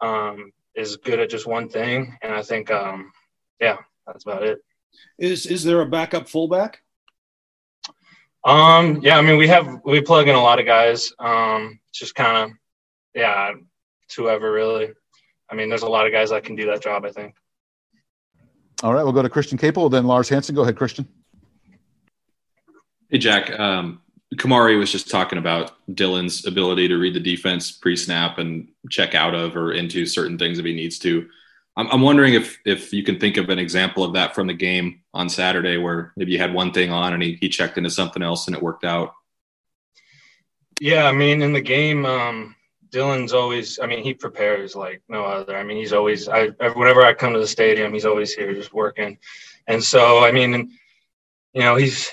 um, 0.01 0.51
is 0.75 0.95
good 0.95 1.19
at 1.19 1.29
just 1.29 1.45
one 1.45 1.69
thing, 1.69 2.17
and 2.23 2.33
I 2.33 2.41
think, 2.41 2.71
um, 2.71 3.11
yeah, 3.59 3.77
that's 4.07 4.23
about 4.23 4.43
it. 4.43 4.59
Is 5.19 5.45
is 5.45 5.63
there 5.63 5.81
a 5.81 5.85
backup 5.85 6.27
fullback? 6.29 6.79
Um, 8.45 9.01
yeah, 9.01 9.17
I 9.17 9.21
mean, 9.21 9.37
we 9.37 9.47
have 9.49 9.81
we 9.83 9.99
plug 10.01 10.29
in 10.29 10.35
a 10.35 10.41
lot 10.41 10.59
of 10.59 10.65
guys. 10.65 11.11
Um, 11.19 11.79
just 11.93 12.15
kind 12.15 12.37
of 12.37 12.57
yeah, 13.13 13.51
it's 14.05 14.15
whoever 14.15 14.51
really. 14.51 14.93
I 15.51 15.55
mean, 15.55 15.67
there's 15.67 15.83
a 15.83 15.89
lot 15.89 16.07
of 16.07 16.13
guys 16.13 16.29
that 16.29 16.45
can 16.45 16.55
do 16.55 16.65
that 16.67 16.81
job. 16.81 17.05
I 17.05 17.11
think. 17.11 17.35
All 18.83 18.93
right, 18.93 19.03
we'll 19.03 19.13
go 19.13 19.21
to 19.21 19.29
Christian 19.29 19.57
Caple, 19.57 19.91
then 19.91 20.05
Lars 20.05 20.29
Hansen. 20.29 20.55
Go 20.55 20.61
ahead, 20.61 20.77
Christian. 20.77 21.07
Hey, 23.09 23.17
Jack. 23.17 23.57
Um, 23.59 24.01
Kamari 24.35 24.77
was 24.77 24.91
just 24.91 25.09
talking 25.09 25.37
about 25.37 25.73
Dylan's 25.93 26.45
ability 26.45 26.87
to 26.87 26.97
read 26.97 27.13
the 27.13 27.19
defense 27.19 27.71
pre-snap 27.71 28.37
and 28.37 28.67
check 28.89 29.15
out 29.15 29.35
of 29.35 29.55
or 29.55 29.71
into 29.71 30.05
certain 30.05 30.37
things 30.37 30.59
if 30.59 30.65
he 30.65 30.73
needs 30.73 30.99
to. 30.99 31.29
I'm, 31.77 31.87
I'm 31.91 32.01
wondering 32.01 32.33
if 32.33 32.59
if 32.65 32.91
you 32.91 33.03
can 33.03 33.19
think 33.19 33.37
of 33.37 33.49
an 33.49 33.59
example 33.59 34.03
of 34.03 34.13
that 34.13 34.33
from 34.33 34.47
the 34.47 34.53
game 34.53 35.01
on 35.13 35.29
Saturday, 35.29 35.77
where 35.77 36.13
maybe 36.15 36.31
you 36.31 36.39
had 36.39 36.53
one 36.53 36.71
thing 36.71 36.91
on 36.91 37.13
and 37.13 37.21
he, 37.21 37.37
he 37.39 37.49
checked 37.49 37.77
into 37.77 37.89
something 37.89 38.23
else 38.23 38.47
and 38.47 38.55
it 38.55 38.63
worked 38.63 38.83
out. 38.83 39.13
Yeah, 40.81 41.05
I 41.05 41.11
mean, 41.13 41.41
in 41.41 41.53
the 41.53 41.61
game, 41.61 42.05
um, 42.05 42.55
Dylan's 42.89 43.33
always. 43.33 43.79
I 43.79 43.87
mean, 43.87 44.03
he 44.03 44.13
prepares 44.13 44.75
like 44.75 45.01
no 45.07 45.23
other. 45.23 45.57
I 45.57 45.63
mean, 45.63 45.77
he's 45.77 45.93
always. 45.93 46.27
I 46.27 46.47
whenever 46.75 47.03
I 47.03 47.13
come 47.13 47.33
to 47.33 47.39
the 47.39 47.47
stadium, 47.47 47.93
he's 47.93 48.05
always 48.05 48.33
here 48.33 48.53
just 48.53 48.73
working. 48.73 49.17
And 49.67 49.83
so, 49.83 50.23
I 50.23 50.31
mean, 50.31 50.71
you 51.53 51.61
know, 51.61 51.75
he's. 51.75 52.09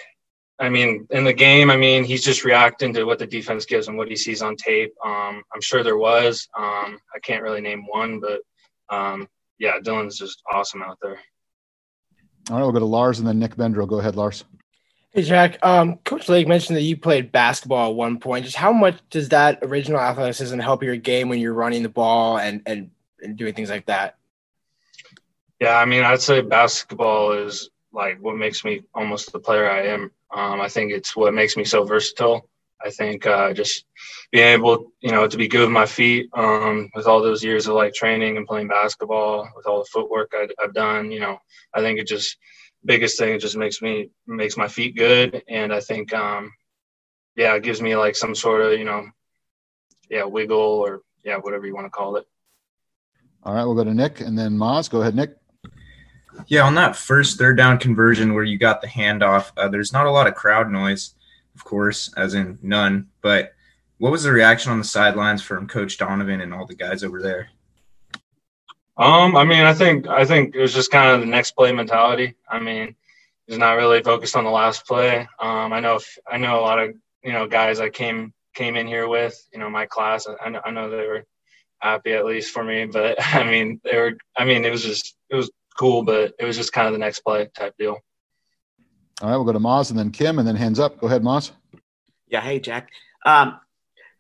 I 0.62 0.68
mean, 0.68 1.08
in 1.10 1.24
the 1.24 1.32
game, 1.32 1.72
I 1.72 1.76
mean, 1.76 2.04
he's 2.04 2.22
just 2.22 2.44
reacting 2.44 2.94
to 2.94 3.02
what 3.02 3.18
the 3.18 3.26
defense 3.26 3.66
gives 3.66 3.88
him, 3.88 3.96
what 3.96 4.06
he 4.06 4.14
sees 4.14 4.42
on 4.42 4.54
tape. 4.54 4.94
Um, 5.04 5.42
I'm 5.52 5.60
sure 5.60 5.82
there 5.82 5.96
was. 5.96 6.48
Um, 6.56 7.00
I 7.12 7.18
can't 7.20 7.42
really 7.42 7.60
name 7.60 7.84
one, 7.88 8.20
but 8.20 8.42
um, 8.88 9.28
yeah, 9.58 9.80
Dylan's 9.80 10.16
just 10.16 10.40
awesome 10.48 10.80
out 10.80 10.98
there. 11.02 11.18
All 12.48 12.56
right, 12.56 12.62
we'll 12.62 12.70
go 12.70 12.78
to 12.78 12.84
Lars 12.84 13.18
and 13.18 13.26
then 13.26 13.40
Nick 13.40 13.56
Bendro. 13.56 13.88
Go 13.88 13.98
ahead, 13.98 14.14
Lars. 14.14 14.44
Hey 15.10 15.22
Jack, 15.22 15.58
um, 15.64 15.96
Coach 16.04 16.28
Lake 16.28 16.46
mentioned 16.46 16.76
that 16.76 16.82
you 16.82 16.96
played 16.96 17.32
basketball 17.32 17.90
at 17.90 17.96
one 17.96 18.20
point. 18.20 18.44
Just 18.44 18.56
how 18.56 18.72
much 18.72 18.98
does 19.10 19.30
that 19.30 19.58
original 19.62 20.00
athleticism 20.00 20.58
help 20.60 20.84
your 20.84 20.96
game 20.96 21.28
when 21.28 21.40
you're 21.40 21.52
running 21.52 21.82
the 21.82 21.88
ball 21.88 22.38
and, 22.38 22.62
and, 22.66 22.92
and 23.20 23.36
doing 23.36 23.52
things 23.52 23.68
like 23.68 23.86
that? 23.86 24.16
Yeah, 25.60 25.76
I 25.76 25.84
mean, 25.86 26.04
I'd 26.04 26.22
say 26.22 26.40
basketball 26.40 27.32
is 27.32 27.68
like 27.92 28.18
what 28.20 28.36
makes 28.36 28.64
me 28.64 28.84
almost 28.94 29.32
the 29.32 29.40
player 29.40 29.68
I 29.68 29.88
am. 29.88 30.12
Um, 30.32 30.60
I 30.60 30.68
think 30.68 30.92
it's 30.92 31.16
what 31.16 31.34
makes 31.34 31.56
me 31.56 31.64
so 31.64 31.84
versatile. 31.84 32.48
I 32.84 32.90
think 32.90 33.26
uh, 33.26 33.52
just 33.52 33.84
being 34.32 34.48
able, 34.48 34.92
you 35.00 35.12
know, 35.12 35.28
to 35.28 35.36
be 35.36 35.46
good 35.46 35.60
with 35.60 35.70
my 35.70 35.86
feet 35.86 36.28
um, 36.34 36.90
with 36.94 37.06
all 37.06 37.22
those 37.22 37.44
years 37.44 37.68
of 37.68 37.74
like 37.74 37.94
training 37.94 38.36
and 38.36 38.46
playing 38.46 38.68
basketball, 38.68 39.48
with 39.54 39.66
all 39.66 39.78
the 39.78 39.88
footwork 39.92 40.32
i 40.34 40.48
have 40.60 40.74
done, 40.74 41.12
you 41.12 41.20
know, 41.20 41.38
I 41.74 41.80
think 41.80 42.00
it 42.00 42.08
just 42.08 42.36
biggest 42.84 43.18
thing 43.18 43.34
it 43.34 43.38
just 43.38 43.56
makes 43.56 43.80
me 43.80 44.10
makes 44.26 44.56
my 44.56 44.66
feet 44.66 44.96
good 44.96 45.42
and 45.48 45.72
i 45.72 45.80
think 45.80 46.12
um 46.12 46.52
yeah 47.36 47.54
it 47.54 47.62
gives 47.62 47.80
me 47.80 47.96
like 47.96 48.16
some 48.16 48.34
sort 48.34 48.60
of 48.60 48.78
you 48.78 48.84
know 48.84 49.06
yeah 50.10 50.24
wiggle 50.24 50.58
or 50.58 51.02
yeah 51.24 51.36
whatever 51.36 51.66
you 51.66 51.74
want 51.74 51.86
to 51.86 51.90
call 51.90 52.16
it 52.16 52.24
all 53.44 53.54
right 53.54 53.64
we'll 53.64 53.74
go 53.74 53.84
to 53.84 53.94
nick 53.94 54.20
and 54.20 54.36
then 54.36 54.52
Moz. 54.52 54.90
go 54.90 55.00
ahead 55.00 55.14
nick 55.14 55.36
yeah 56.46 56.62
on 56.62 56.74
that 56.74 56.96
first 56.96 57.38
third 57.38 57.56
down 57.56 57.78
conversion 57.78 58.34
where 58.34 58.44
you 58.44 58.58
got 58.58 58.80
the 58.80 58.88
handoff 58.88 59.50
uh, 59.56 59.68
there's 59.68 59.92
not 59.92 60.06
a 60.06 60.10
lot 60.10 60.26
of 60.26 60.34
crowd 60.34 60.70
noise 60.70 61.14
of 61.54 61.64
course 61.64 62.12
as 62.16 62.34
in 62.34 62.58
none 62.62 63.08
but 63.20 63.54
what 63.98 64.12
was 64.12 64.24
the 64.24 64.32
reaction 64.32 64.72
on 64.72 64.78
the 64.78 64.84
sidelines 64.84 65.42
from 65.42 65.68
coach 65.68 65.98
donovan 65.98 66.40
and 66.40 66.52
all 66.52 66.66
the 66.66 66.74
guys 66.74 67.04
over 67.04 67.20
there 67.20 67.48
um, 68.96 69.36
I 69.36 69.44
mean, 69.44 69.64
I 69.64 69.72
think 69.72 70.06
I 70.06 70.24
think 70.24 70.54
it 70.54 70.60
was 70.60 70.74
just 70.74 70.90
kind 70.90 71.10
of 71.14 71.20
the 71.20 71.26
next 71.26 71.52
play 71.52 71.72
mentality. 71.72 72.34
I 72.46 72.60
mean, 72.60 72.94
he's 73.46 73.58
not 73.58 73.78
really 73.78 74.02
focused 74.02 74.36
on 74.36 74.44
the 74.44 74.50
last 74.50 74.86
play. 74.86 75.26
Um, 75.40 75.72
I 75.72 75.80
know 75.80 75.96
if, 75.96 76.18
I 76.30 76.36
know 76.36 76.60
a 76.60 76.62
lot 76.62 76.78
of 76.78 76.94
you 77.24 77.32
know 77.32 77.46
guys 77.46 77.80
I 77.80 77.88
came 77.88 78.34
came 78.54 78.76
in 78.76 78.86
here 78.86 79.08
with, 79.08 79.34
you 79.52 79.58
know, 79.58 79.70
my 79.70 79.86
class. 79.86 80.26
I, 80.28 80.60
I 80.64 80.70
know 80.70 80.90
they 80.90 81.06
were 81.06 81.24
happy 81.78 82.12
at 82.12 82.26
least 82.26 82.52
for 82.52 82.62
me, 82.62 82.84
but 82.84 83.16
I 83.34 83.44
mean, 83.44 83.80
they 83.84 83.96
were. 83.96 84.12
I 84.36 84.44
mean, 84.44 84.64
it 84.64 84.70
was 84.70 84.82
just 84.82 85.16
it 85.30 85.36
was 85.36 85.50
cool, 85.72 86.02
but 86.02 86.34
it 86.38 86.44
was 86.44 86.56
just 86.56 86.72
kind 86.72 86.86
of 86.86 86.92
the 86.92 86.98
next 86.98 87.20
play 87.20 87.48
type 87.56 87.74
deal. 87.78 87.98
All 89.20 89.28
right, 89.28 89.36
we'll 89.36 89.44
go 89.44 89.52
to 89.52 89.60
Moz 89.60 89.90
and 89.90 89.98
then 89.98 90.10
Kim 90.10 90.38
and 90.38 90.46
then 90.46 90.56
hands 90.56 90.80
up. 90.80 90.98
Go 90.98 91.06
ahead, 91.06 91.22
Moz. 91.22 91.52
Yeah, 92.28 92.40
hey 92.40 92.60
Jack. 92.60 92.90
Um, 93.24 93.60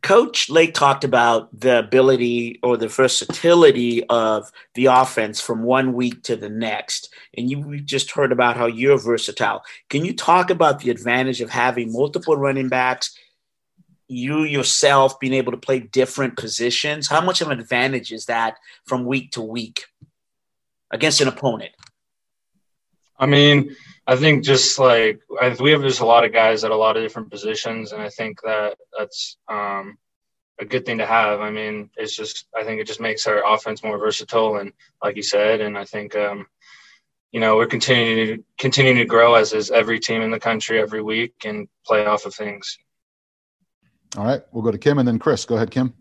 Coach 0.02 0.50
Lake 0.50 0.74
talked 0.74 1.04
about 1.04 1.48
the 1.58 1.78
ability 1.78 2.58
or 2.62 2.76
the 2.76 2.88
versatility 2.88 4.04
of 4.08 4.50
the 4.74 4.86
offense 4.86 5.40
from 5.40 5.62
one 5.62 5.92
week 5.92 6.24
to 6.24 6.34
the 6.34 6.48
next. 6.48 7.14
And 7.36 7.48
you 7.48 7.80
just 7.80 8.10
heard 8.10 8.32
about 8.32 8.56
how 8.56 8.66
you're 8.66 8.98
versatile. 8.98 9.62
Can 9.88 10.04
you 10.04 10.12
talk 10.14 10.50
about 10.50 10.80
the 10.80 10.90
advantage 10.90 11.40
of 11.40 11.50
having 11.50 11.92
multiple 11.92 12.36
running 12.36 12.68
backs, 12.68 13.16
you 14.08 14.42
yourself 14.42 15.20
being 15.20 15.34
able 15.34 15.52
to 15.52 15.58
play 15.58 15.78
different 15.78 16.36
positions? 16.36 17.08
How 17.08 17.20
much 17.20 17.40
of 17.40 17.48
an 17.50 17.60
advantage 17.60 18.12
is 18.12 18.26
that 18.26 18.56
from 18.84 19.04
week 19.04 19.30
to 19.32 19.40
week 19.40 19.84
against 20.92 21.20
an 21.20 21.28
opponent? 21.28 21.72
I 23.18 23.26
mean, 23.26 23.74
I 24.06 24.16
think 24.16 24.44
just 24.44 24.78
like 24.78 25.20
I, 25.40 25.56
we 25.60 25.70
have 25.70 25.82
just 25.82 26.00
a 26.00 26.06
lot 26.06 26.24
of 26.24 26.32
guys 26.32 26.64
at 26.64 26.70
a 26.70 26.76
lot 26.76 26.96
of 26.96 27.02
different 27.02 27.30
positions, 27.30 27.92
and 27.92 28.02
I 28.02 28.08
think 28.08 28.40
that 28.42 28.76
that's 28.96 29.36
um, 29.48 29.96
a 30.60 30.64
good 30.64 30.84
thing 30.84 30.98
to 30.98 31.06
have. 31.06 31.40
I 31.40 31.50
mean, 31.50 31.90
it's 31.96 32.16
just 32.16 32.46
I 32.56 32.64
think 32.64 32.80
it 32.80 32.86
just 32.86 33.00
makes 33.00 33.26
our 33.26 33.42
offense 33.46 33.82
more 33.82 33.98
versatile, 33.98 34.56
and 34.56 34.72
like 35.02 35.16
you 35.16 35.22
said, 35.22 35.60
and 35.60 35.78
I 35.78 35.84
think 35.84 36.16
um, 36.16 36.46
you 37.30 37.40
know 37.40 37.56
we're 37.56 37.66
continuing 37.66 38.38
to 38.38 38.44
continuing 38.58 38.98
to 38.98 39.04
grow 39.04 39.34
as 39.34 39.52
is 39.52 39.70
every 39.70 40.00
team 40.00 40.22
in 40.22 40.30
the 40.30 40.40
country 40.40 40.80
every 40.80 41.02
week 41.02 41.34
and 41.44 41.68
play 41.86 42.04
off 42.04 42.26
of 42.26 42.34
things. 42.34 42.76
All 44.16 44.24
right, 44.24 44.42
we'll 44.52 44.64
go 44.64 44.72
to 44.72 44.78
Kim 44.78 44.98
and 44.98 45.06
then 45.06 45.18
Chris. 45.18 45.44
Go 45.44 45.54
ahead, 45.54 45.70
Kim. 45.70 45.94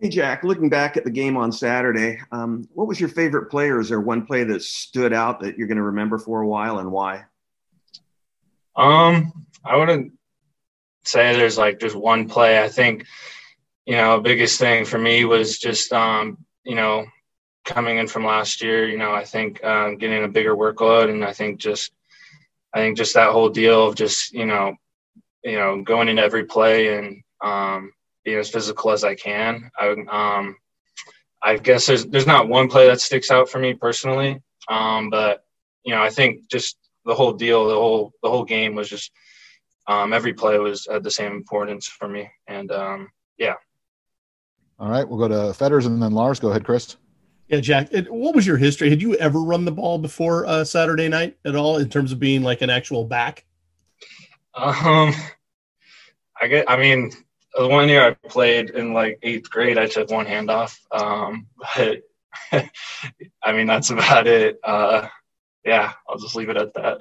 Hey, 0.00 0.10
Jack, 0.10 0.44
looking 0.44 0.68
back 0.68 0.96
at 0.96 1.02
the 1.02 1.10
game 1.10 1.36
on 1.36 1.50
Saturday, 1.50 2.20
um, 2.30 2.68
what 2.72 2.86
was 2.86 3.00
your 3.00 3.08
favorite 3.08 3.50
play, 3.50 3.68
or 3.68 3.80
is 3.80 3.88
there 3.88 4.00
one 4.00 4.26
play 4.26 4.44
that 4.44 4.62
stood 4.62 5.12
out 5.12 5.40
that 5.40 5.58
you're 5.58 5.66
going 5.66 5.76
to 5.76 5.82
remember 5.82 6.18
for 6.18 6.40
a 6.40 6.46
while 6.46 6.78
and 6.78 6.92
why? 6.92 7.24
Um, 8.76 9.44
I 9.64 9.74
wouldn't 9.74 10.12
say 11.02 11.34
there's 11.34 11.58
like 11.58 11.80
just 11.80 11.96
one 11.96 12.28
play. 12.28 12.62
I 12.62 12.68
think, 12.68 13.06
you 13.86 13.96
know, 13.96 14.20
biggest 14.20 14.60
thing 14.60 14.84
for 14.84 14.98
me 14.98 15.24
was 15.24 15.58
just, 15.58 15.92
um, 15.92 16.38
you 16.62 16.76
know, 16.76 17.04
coming 17.64 17.98
in 17.98 18.06
from 18.06 18.24
last 18.24 18.62
year, 18.62 18.88
you 18.88 18.98
know, 18.98 19.10
I 19.10 19.24
think 19.24 19.64
um, 19.64 19.98
getting 19.98 20.22
a 20.22 20.28
bigger 20.28 20.54
workload. 20.54 21.10
And 21.10 21.24
I 21.24 21.32
think 21.32 21.58
just, 21.58 21.90
I 22.72 22.78
think 22.78 22.96
just 22.96 23.14
that 23.14 23.32
whole 23.32 23.48
deal 23.48 23.88
of 23.88 23.96
just, 23.96 24.32
you 24.32 24.46
know, 24.46 24.76
you 25.42 25.58
know, 25.58 25.82
going 25.82 26.08
into 26.08 26.22
every 26.22 26.44
play 26.44 26.96
and, 26.96 27.20
um, 27.42 27.90
being 28.28 28.38
as 28.38 28.50
physical 28.50 28.90
as 28.90 29.04
I 29.04 29.14
can. 29.14 29.70
I 29.78 29.88
um, 30.10 30.56
I 31.42 31.56
guess 31.56 31.86
there's 31.86 32.04
there's 32.04 32.26
not 32.26 32.48
one 32.48 32.68
play 32.68 32.86
that 32.86 33.00
sticks 33.00 33.30
out 33.30 33.48
for 33.48 33.58
me 33.58 33.72
personally, 33.72 34.42
um, 34.68 35.08
but 35.08 35.44
you 35.82 35.94
know 35.94 36.02
I 36.02 36.10
think 36.10 36.48
just 36.50 36.76
the 37.06 37.14
whole 37.14 37.32
deal, 37.32 37.68
the 37.68 37.74
whole 37.74 38.12
the 38.22 38.28
whole 38.28 38.44
game 38.44 38.74
was 38.74 38.90
just 38.90 39.10
um, 39.86 40.12
every 40.12 40.34
play 40.34 40.58
was 40.58 40.86
had 40.90 41.02
the 41.02 41.10
same 41.10 41.32
importance 41.32 41.86
for 41.86 42.06
me, 42.06 42.30
and 42.46 42.70
um, 42.70 43.08
yeah. 43.38 43.54
All 44.78 44.90
right, 44.90 45.08
we'll 45.08 45.18
go 45.18 45.28
to 45.28 45.54
Fetters 45.54 45.86
and 45.86 46.02
then 46.02 46.12
Lars. 46.12 46.38
Go 46.38 46.50
ahead, 46.50 46.64
Chris. 46.64 46.96
Yeah, 47.48 47.60
Jack. 47.60 47.88
It, 47.92 48.12
what 48.12 48.34
was 48.34 48.46
your 48.46 48.58
history? 48.58 48.90
Had 48.90 49.00
you 49.00 49.14
ever 49.14 49.40
run 49.40 49.64
the 49.64 49.72
ball 49.72 49.98
before 49.98 50.44
uh, 50.44 50.64
Saturday 50.64 51.08
night 51.08 51.38
at 51.46 51.56
all, 51.56 51.78
in 51.78 51.88
terms 51.88 52.12
of 52.12 52.20
being 52.20 52.42
like 52.42 52.60
an 52.60 52.68
actual 52.68 53.04
back? 53.04 53.46
Um, 54.54 55.14
I 56.40 56.46
get. 56.48 56.70
I 56.70 56.76
mean, 56.76 57.10
the 57.56 57.68
one 57.68 57.88
year 57.88 58.04
I 58.04 58.28
played 58.28 58.70
in 58.70 58.92
like 58.92 59.18
eighth 59.22 59.50
grade, 59.50 59.78
I 59.78 59.86
took 59.86 60.10
one 60.10 60.26
handoff. 60.26 60.78
Um, 60.92 61.46
but 61.76 62.02
I 63.42 63.52
mean, 63.52 63.66
that's 63.66 63.90
about 63.90 64.26
it. 64.26 64.58
Uh, 64.62 65.08
yeah, 65.64 65.92
I'll 66.08 66.18
just 66.18 66.36
leave 66.36 66.48
it 66.48 66.56
at 66.56 66.74
that. 66.74 66.98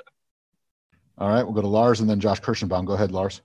All 1.18 1.30
right, 1.30 1.44
we'll 1.44 1.54
go 1.54 1.62
to 1.62 1.68
Lars 1.68 2.00
and 2.00 2.10
then 2.10 2.20
Josh 2.20 2.42
Kirschenbaum. 2.42 2.86
Go 2.86 2.94
ahead, 2.94 3.12
Lars. 3.12 3.42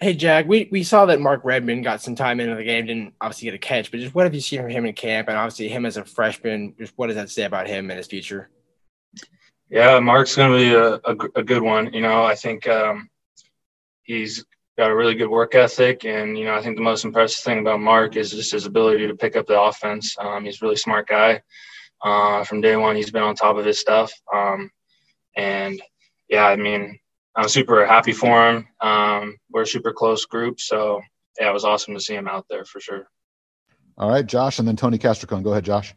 Hey, 0.00 0.14
Jack, 0.14 0.48
we, 0.48 0.68
we 0.72 0.82
saw 0.82 1.06
that 1.06 1.20
Mark 1.20 1.42
Redman 1.44 1.82
got 1.82 2.02
some 2.02 2.16
time 2.16 2.40
into 2.40 2.56
the 2.56 2.64
game, 2.64 2.86
didn't 2.86 3.14
obviously 3.20 3.46
get 3.46 3.54
a 3.54 3.58
catch, 3.58 3.92
but 3.92 4.00
just 4.00 4.14
what 4.14 4.24
have 4.24 4.34
you 4.34 4.40
seen 4.40 4.60
from 4.60 4.70
him 4.70 4.84
in 4.84 4.94
camp? 4.94 5.28
And 5.28 5.36
obviously, 5.36 5.68
him 5.68 5.86
as 5.86 5.96
a 5.96 6.04
freshman, 6.04 6.74
just 6.76 6.92
what 6.96 7.06
does 7.06 7.14
that 7.14 7.30
say 7.30 7.44
about 7.44 7.68
him 7.68 7.88
and 7.88 7.98
his 7.98 8.08
future? 8.08 8.50
Yeah, 9.70 10.00
Mark's 10.00 10.34
going 10.34 10.50
to 10.50 10.58
be 10.58 10.74
a, 10.74 10.94
a, 11.04 11.40
a, 11.40 11.44
good 11.44 11.62
one. 11.62 11.92
You 11.92 12.00
know, 12.00 12.24
I 12.24 12.34
think 12.34 12.66
um, 12.66 13.08
he's 14.02 14.44
got 14.78 14.90
a 14.90 14.94
really 14.94 15.14
good 15.14 15.28
work 15.28 15.54
ethic. 15.54 16.04
And, 16.04 16.38
you 16.38 16.44
know, 16.44 16.54
I 16.54 16.62
think 16.62 16.76
the 16.76 16.82
most 16.82 17.04
impressive 17.04 17.44
thing 17.44 17.58
about 17.58 17.80
Mark 17.80 18.16
is 18.16 18.30
just 18.30 18.52
his 18.52 18.66
ability 18.66 19.06
to 19.06 19.14
pick 19.14 19.36
up 19.36 19.46
the 19.46 19.60
offense. 19.60 20.16
Um, 20.18 20.44
he's 20.44 20.62
a 20.62 20.64
really 20.64 20.76
smart 20.76 21.08
guy. 21.08 21.42
Uh, 22.02 22.42
from 22.44 22.60
day 22.60 22.76
one, 22.76 22.96
he's 22.96 23.10
been 23.10 23.22
on 23.22 23.34
top 23.34 23.56
of 23.56 23.64
his 23.64 23.78
stuff. 23.78 24.12
Um, 24.34 24.70
and 25.36 25.80
yeah, 26.28 26.46
I 26.46 26.56
mean, 26.56 26.98
I'm 27.36 27.48
super 27.48 27.86
happy 27.86 28.12
for 28.12 28.50
him. 28.50 28.68
Um, 28.80 29.36
we're 29.50 29.62
a 29.62 29.66
super 29.66 29.92
close 29.92 30.24
group. 30.24 30.60
So 30.60 31.00
yeah, 31.38 31.50
it 31.50 31.52
was 31.52 31.64
awesome 31.64 31.94
to 31.94 32.00
see 32.00 32.14
him 32.14 32.28
out 32.28 32.46
there 32.50 32.64
for 32.64 32.80
sure. 32.80 33.06
All 33.98 34.08
right, 34.08 34.26
Josh, 34.26 34.58
and 34.58 34.66
then 34.66 34.76
Tony 34.76 34.98
Castricone. 34.98 35.42
Go 35.42 35.52
ahead, 35.52 35.64
Josh. 35.64 35.94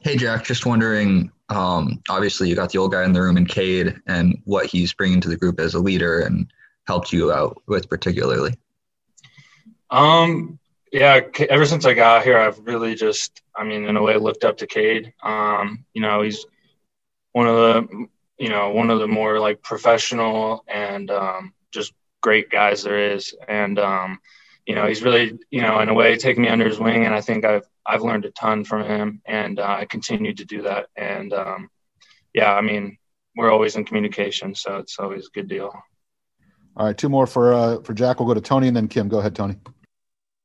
Hey, 0.00 0.16
Jack, 0.16 0.44
just 0.44 0.66
wondering. 0.66 1.30
Um, 1.48 2.02
obviously, 2.08 2.48
you 2.48 2.54
got 2.54 2.70
the 2.70 2.78
old 2.78 2.92
guy 2.92 3.04
in 3.04 3.12
the 3.12 3.22
room 3.22 3.36
in 3.36 3.46
Cade 3.46 4.00
and 4.06 4.40
what 4.44 4.66
he's 4.66 4.92
bringing 4.92 5.20
to 5.20 5.28
the 5.28 5.36
group 5.36 5.60
as 5.60 5.74
a 5.74 5.80
leader 5.80 6.20
and 6.20 6.50
helped 6.86 7.12
you 7.12 7.32
out 7.32 7.62
with 7.66 7.88
particularly. 7.88 8.54
Um, 9.90 10.58
yeah, 10.92 11.20
ever 11.48 11.66
since 11.66 11.84
I 11.84 11.94
got 11.94 12.24
here, 12.24 12.38
I've 12.38 12.58
really 12.60 12.94
just, 12.94 13.42
I 13.54 13.64
mean, 13.64 13.84
in 13.84 13.96
a 13.96 14.02
way, 14.02 14.16
looked 14.16 14.44
up 14.44 14.58
to 14.58 14.66
Cade. 14.66 15.12
Um, 15.22 15.84
you 15.92 16.00
know, 16.00 16.22
he's 16.22 16.46
one 17.32 17.46
of 17.46 17.56
the, 17.56 18.06
you 18.38 18.48
know, 18.48 18.70
one 18.70 18.90
of 18.90 18.98
the 18.98 19.08
more 19.08 19.38
like 19.40 19.62
professional 19.62 20.64
and 20.68 21.10
um, 21.10 21.54
just 21.72 21.92
great 22.22 22.50
guys 22.50 22.82
there 22.82 23.12
is. 23.12 23.34
And, 23.48 23.78
um, 23.78 24.20
you 24.66 24.74
know, 24.74 24.86
he's 24.86 25.02
really, 25.02 25.38
you 25.50 25.62
know, 25.62 25.78
in 25.80 25.88
a 25.88 25.94
way, 25.94 26.16
taken 26.16 26.42
me 26.42 26.48
under 26.48 26.68
his 26.68 26.80
wing, 26.80 27.04
and 27.04 27.14
I 27.14 27.20
think 27.20 27.44
I've 27.44 27.66
I've 27.86 28.02
learned 28.02 28.24
a 28.24 28.32
ton 28.32 28.64
from 28.64 28.84
him, 28.84 29.22
and 29.24 29.60
uh, 29.60 29.76
I 29.80 29.84
continue 29.84 30.34
to 30.34 30.44
do 30.44 30.62
that. 30.62 30.88
And 30.96 31.32
um, 31.32 31.70
yeah, 32.34 32.52
I 32.52 32.60
mean, 32.62 32.98
we're 33.36 33.52
always 33.52 33.76
in 33.76 33.84
communication, 33.84 34.56
so 34.56 34.78
it's 34.78 34.98
always 34.98 35.26
a 35.26 35.30
good 35.30 35.48
deal. 35.48 35.72
All 36.76 36.86
right, 36.86 36.96
two 36.96 37.08
more 37.08 37.26
for 37.26 37.52
uh, 37.52 37.80
for 37.80 37.94
Jack. 37.94 38.20
We'll 38.20 38.28
go 38.28 38.34
to 38.34 38.40
Tony 38.40 38.68
and 38.68 38.76
then 38.76 38.88
Kim. 38.88 39.08
Go 39.08 39.18
ahead, 39.18 39.34
Tony. 39.34 39.56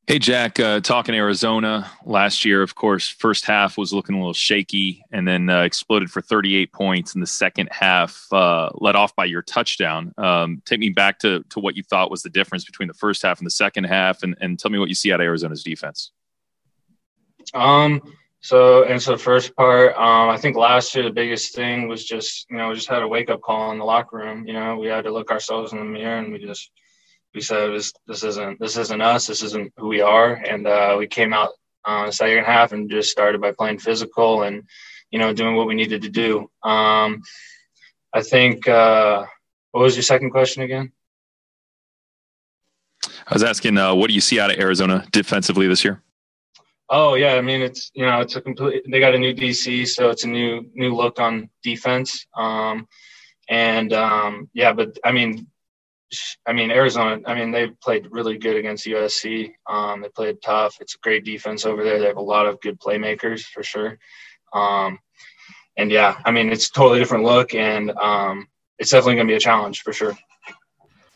Hey, 0.08 0.18
Jack, 0.20 0.60
uh, 0.60 0.82
talking 0.82 1.14
Arizona 1.14 1.90
last 2.06 2.44
year, 2.44 2.64
of 2.64 2.76
course, 2.76 3.08
first 3.08 3.46
half 3.46 3.78
was 3.78 3.94
looking 3.94 4.16
a 4.16 4.18
little 4.18 4.34
shaky 4.34 5.06
and 5.12 5.28
then 5.28 5.50
uh, 5.50 5.62
exploded 5.62 6.10
for 6.10 6.22
38 6.22 6.74
points 6.74 7.14
in 7.16 7.22
the 7.22 7.28
second 7.28 7.70
half, 7.72 8.28
uh, 8.34 8.72
led 8.74 8.96
off 8.96 9.16
by 9.16 9.26
your 9.26 9.42
touchdown. 9.44 10.12
Um, 10.18 10.62
take 10.66 10.80
me 10.80 10.90
back 10.90 11.20
to, 11.20 11.46
to 11.52 11.60
what 11.60 11.78
you 11.78 11.84
thought 11.84 12.12
was 12.12 12.24
the 12.24 12.30
difference 12.30 12.66
between 12.66 12.88
the 12.88 12.94
first 12.96 13.22
half 13.22 13.40
and 13.40 13.46
the 13.46 13.52
second 13.52 13.86
half, 13.86 14.24
and, 14.24 14.36
and 14.42 14.58
tell 14.60 14.72
me 14.72 14.80
what 14.80 14.90
you 14.90 14.96
see 14.96 15.14
out 15.14 15.22
of 15.22 15.26
Arizona's 15.26 15.64
defense. 15.64 16.12
Um, 17.54 18.02
so, 18.42 18.84
and 18.86 19.02
so 19.02 19.12
the 19.12 19.18
first 19.20 19.56
part, 19.56 19.96
um, 19.96 20.30
I 20.30 20.38
think 20.38 20.58
last 20.58 20.96
year 20.96 21.04
the 21.04 21.12
biggest 21.12 21.56
thing 21.56 21.88
was 21.88 22.04
just, 22.04 22.50
you 22.50 22.58
know, 22.58 22.70
we 22.70 22.76
just 22.76 22.90
had 22.90 23.04
a 23.04 23.08
wake 23.08 23.30
up 23.30 23.42
call 23.42 23.72
in 23.72 23.78
the 23.78 23.86
locker 23.86 24.18
room. 24.18 24.48
You 24.48 24.54
know, 24.54 24.78
we 24.78 24.88
had 24.88 25.04
to 25.04 25.12
look 25.12 25.30
ourselves 25.30 25.74
in 25.74 25.78
the 25.78 25.86
mirror 25.86 26.18
and 26.18 26.34
we 26.34 26.40
just, 26.40 26.72
we 27.34 27.42
said 27.42 27.72
this 27.72 27.94
this 28.08 28.24
isn't 28.24 28.60
this 28.60 28.76
isn't 28.78 29.02
us 29.02 29.28
this 29.28 29.42
isn't 29.42 29.72
who 29.78 29.88
we 29.88 30.02
are. 30.02 30.34
And 30.34 30.68
uh, 30.68 30.96
we 30.98 31.08
came 31.08 31.34
out 31.34 31.52
uh, 31.86 32.08
the 32.08 32.12
second 32.12 32.44
half 32.44 32.72
and 32.72 32.90
just 32.90 33.12
started 33.12 33.40
by 33.42 33.52
playing 33.52 33.80
physical 33.80 34.44
and 34.44 34.64
you 35.12 35.20
know 35.20 35.34
doing 35.34 35.56
what 35.56 35.68
we 35.68 35.76
needed 35.76 36.02
to 36.02 36.10
do. 36.10 36.50
Um, 36.64 37.22
i 38.14 38.22
think 38.22 38.68
uh, 38.68 39.26
what 39.72 39.82
was 39.82 39.96
your 39.96 40.04
second 40.04 40.32
question 40.32 40.64
again? 40.64 40.92
I 43.06 43.34
was 43.34 43.44
asking 43.44 43.78
uh, 43.78 43.96
what 43.96 44.10
do 44.10 44.14
you 44.14 44.22
see 44.22 44.40
out 44.40 44.52
of 44.52 44.60
arizona 44.60 45.06
defensively 45.12 45.68
this 45.68 45.86
year 45.86 46.02
oh 46.92 47.16
yeah 47.16 47.34
i 47.34 47.42
mean 47.42 47.62
it's 47.62 47.90
you 47.96 48.06
know 48.06 48.22
it's 48.22 48.36
a 48.36 48.42
complete 48.42 48.84
they 48.90 49.00
got 49.00 49.16
a 49.16 49.20
new 49.20 49.34
dc 49.34 49.88
so 49.88 50.10
it's 50.10 50.24
a 50.24 50.28
new 50.28 50.70
new 50.76 50.96
look 50.96 51.20
on 51.20 51.50
defense 51.64 52.28
um, 52.38 52.88
and 53.50 53.92
um, 53.94 54.50
yeah 54.54 54.72
but 54.72 54.98
i 55.04 55.12
mean 55.12 55.48
I 56.46 56.54
mean, 56.54 56.72
Arizona, 56.72 57.22
I 57.26 57.34
mean, 57.36 57.52
they 57.52 57.68
played 57.68 58.12
really 58.12 58.38
good 58.38 58.58
against 58.58 58.86
USC. 58.86 59.54
Um, 59.66 60.02
they 60.02 60.10
played 60.10 60.42
tough. 60.42 60.78
It's 60.82 60.96
a 60.96 61.00
great 61.00 61.24
defense 61.24 61.66
over 61.66 61.84
there. 61.84 62.00
They 62.00 62.08
have 62.08 62.18
a 62.18 62.22
lot 62.22 62.48
of 62.48 62.60
good 62.60 62.80
playmakers 62.80 63.44
for 63.44 63.64
sure. 63.64 63.98
Um, 64.54 65.00
and 65.78 65.90
yeah, 65.90 66.18
I 66.26 66.32
mean, 66.32 66.52
it's 66.52 66.70
totally 66.70 67.00
different 67.00 67.24
look, 67.24 67.54
and 67.54 67.92
um, 67.92 68.48
it's 68.78 68.92
definitely 68.92 69.16
going 69.16 69.28
to 69.28 69.32
be 69.32 69.38
a 69.38 69.40
challenge 69.40 69.82
for 69.82 69.94
sure. 69.94 70.18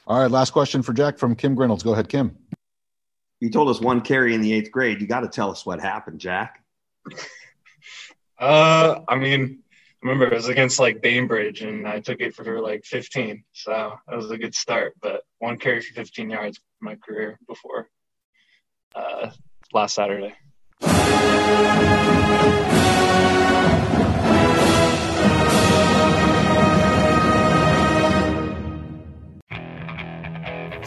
All 0.08 0.22
right, 0.22 0.32
last 0.32 0.52
question 0.52 0.82
for 0.82 0.94
Jack 0.94 1.18
from 1.18 1.36
Kim 1.36 1.56
Grinolds. 1.56 1.84
Go 1.84 1.92
ahead, 1.92 2.08
Kim. 2.08 2.38
You 3.40 3.50
told 3.50 3.70
us 3.70 3.82
one 3.82 4.02
carry 4.02 4.34
in 4.34 4.42
the 4.42 4.54
eighth 4.54 4.72
grade. 4.72 5.02
You 5.02 5.08
got 5.08 5.22
to 5.22 5.28
tell 5.28 5.52
us 5.52 5.66
what 5.66 5.82
happened, 5.82 6.20
Jack. 6.20 6.64
Uh, 8.40 9.02
I 9.08 9.16
mean, 9.16 9.60
I 9.72 10.08
remember 10.08 10.26
it 10.26 10.34
was 10.34 10.48
against 10.48 10.80
like 10.80 11.02
Bainbridge 11.02 11.62
and 11.62 11.88
I 11.88 12.00
took 12.00 12.22
it 12.22 12.36
for 12.36 12.62
like 12.62 12.86
15. 12.86 13.44
So 13.54 13.94
that 14.08 14.16
was 14.16 14.32
a 14.32 14.38
good 14.38 14.56
start. 14.56 14.96
But 15.02 15.22
one 15.40 15.58
carry 15.58 15.82
for 15.82 15.94
15 15.94 16.30
yards 16.30 16.60
my 16.82 16.96
career 16.96 17.40
before 17.48 17.90
uh, 18.94 19.32
last 19.74 19.96
Saturday. 19.96 20.34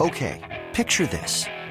Okay, 0.01 0.65
picture 0.73 1.05
this. 1.07 1.45